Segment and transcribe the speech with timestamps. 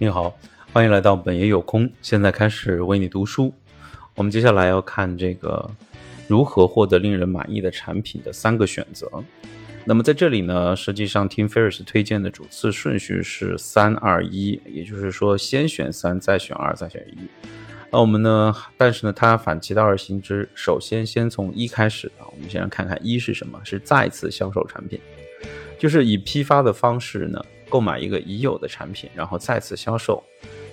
[0.00, 0.32] 你好，
[0.72, 1.90] 欢迎来到本爷有空。
[2.02, 3.52] 现在开始为你读书。
[4.14, 5.68] 我们接下来要看这个
[6.28, 9.10] 如何获得令人满意的产品的三个选择。
[9.84, 17.18] 那么在这里呢，实际上 Tim Ferris 推荐的主次顺序是三二一，也就是说先选三，再选二，再选一。
[17.90, 18.54] 那我们呢？
[18.76, 22.22] 但是呢，它反其道而行之，首先先从一开始啊。
[22.30, 23.60] 我们先来看看一是什么？
[23.64, 25.00] 是再次销售产品，
[25.76, 27.44] 就是以批发的方式呢。
[27.68, 30.22] 购买一个已有的产品，然后再次销售，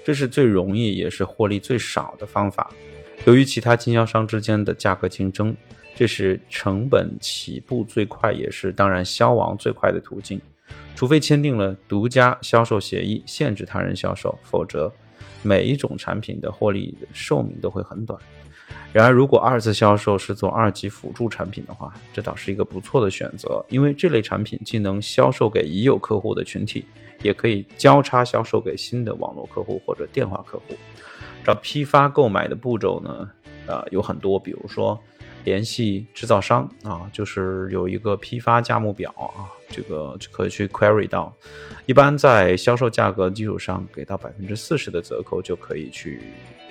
[0.03, 2.71] 这是最容易也是获利最少的方法。
[3.25, 5.55] 由于其他经销商之间的价格竞争，
[5.95, 10.39] 这是成本起步最快，也是当然消亡最快的途径。
[10.95, 14.91] 除非签订了独家销售协议，限制他人销售，否则
[15.41, 18.20] 每一种产品的获利寿命都会很短。
[18.95, 26.85] 然而，如果二次销售是做二级辅助产品的话，这倒是一个不错的选择，因为这类产品既能销售给已有客户的群体，
[27.21, 30.76] 也可以交叉销售给新的网络客户或者电话客户。
[31.43, 33.29] 找批发购买的步骤呢，
[33.68, 34.99] 呃，有很多，比如说。
[35.44, 41.32] 联系制造商啊，就是有一个批发价目表啊，这个就可以去 query 到。
[41.86, 46.20] 一般在销售价格基础上给到百分之四十的折扣，就可以去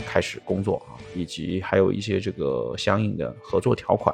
[0.04, 4.12] 开始工作啊，以及还有一些这个相应的合作条款。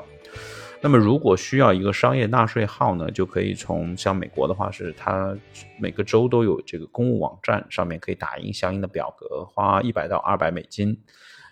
[0.83, 5.34] 那么如果需要一个商业纳税号呢，就可以从像美国的话是它
[5.78, 10.95] 每个州都有这个公务网站上面可以打印相应的表格，花一百到二百美金。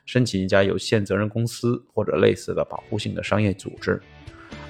[0.08, 4.00] 申请一家有限责任公司或者类似的保护性的商业组织。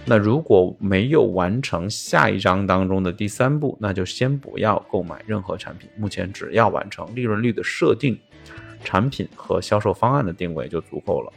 [0.04, 5.88] 那如果没有完成下一章当中的第三步，那就先不要购买任何产品。
[5.96, 8.18] 目前只要完成利润率的设定、
[8.82, 11.32] 产品和销售方案的定位就足够了。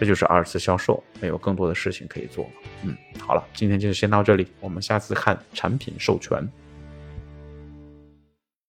[0.00, 2.50] 这就是二次销售，没有更多的事情可以做。
[2.82, 6.46] 嗯，好了，今天就先到这里，我们下次看产品授权。